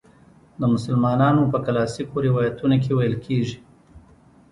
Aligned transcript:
د 0.59 0.61
مسلمانانو 0.73 1.49
په 1.51 1.57
کلاسیکو 1.65 2.15
روایتونو 2.27 2.75
کې 2.83 2.91
ویل 2.97 3.15
کیږي. 3.25 3.57